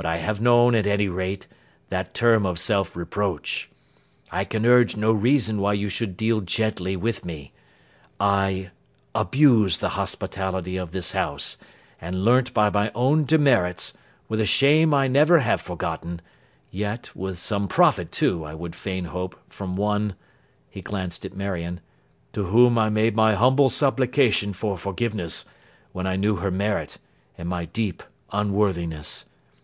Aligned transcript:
But 0.00 0.06
I 0.06 0.16
have 0.16 0.40
known, 0.40 0.74
at 0.74 0.86
any 0.86 1.08
rate, 1.10 1.46
that 1.90 2.14
term 2.14 2.46
of 2.46 2.58
self 2.58 2.96
reproach. 2.96 3.68
I 4.32 4.46
can 4.46 4.64
urge 4.64 4.96
no 4.96 5.12
reason 5.12 5.60
why 5.60 5.74
you 5.74 5.90
should 5.90 6.16
deal 6.16 6.40
gently 6.40 6.96
with 6.96 7.22
me. 7.22 7.52
I 8.18 8.70
abused 9.14 9.82
the 9.82 9.90
hospitality 9.90 10.78
of 10.78 10.92
this 10.92 11.12
house; 11.12 11.58
and 12.00 12.24
learnt 12.24 12.54
by 12.54 12.70
my 12.70 12.90
own 12.94 13.26
demerits, 13.26 13.92
with 14.26 14.40
a 14.40 14.46
shame 14.46 14.94
I 14.94 15.06
never 15.06 15.40
have 15.40 15.60
forgotten, 15.60 16.22
yet 16.70 17.14
with 17.14 17.36
some 17.36 17.68
profit 17.68 18.10
too, 18.10 18.42
I 18.42 18.54
would 18.54 18.74
fain 18.74 19.04
hope, 19.04 19.38
from 19.50 19.76
one,' 19.76 20.14
he 20.70 20.80
glanced 20.80 21.26
at 21.26 21.36
Marion, 21.36 21.78
'to 22.32 22.44
whom 22.44 22.78
I 22.78 22.88
made 22.88 23.14
my 23.14 23.34
humble 23.34 23.68
supplication 23.68 24.54
for 24.54 24.78
forgiveness, 24.78 25.44
when 25.92 26.06
I 26.06 26.16
knew 26.16 26.36
her 26.36 26.50
merit 26.50 26.96
and 27.36 27.46
my 27.50 27.66
deep 27.66 28.02
unworthiness. 28.32 29.26